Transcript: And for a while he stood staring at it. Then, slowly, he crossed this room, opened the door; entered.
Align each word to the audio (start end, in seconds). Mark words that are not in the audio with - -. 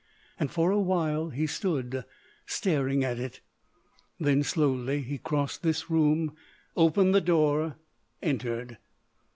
And 0.39 0.49
for 0.49 0.71
a 0.71 0.79
while 0.79 1.29
he 1.29 1.45
stood 1.45 2.05
staring 2.47 3.03
at 3.03 3.19
it. 3.19 3.41
Then, 4.19 4.41
slowly, 4.41 5.01
he 5.03 5.19
crossed 5.19 5.61
this 5.61 5.91
room, 5.91 6.33
opened 6.75 7.13
the 7.13 7.21
door; 7.21 7.75
entered. 8.19 8.79